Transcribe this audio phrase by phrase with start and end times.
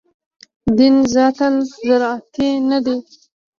[0.77, 1.47] دین ذاتاً
[1.85, 2.95] زراعتي نه دی.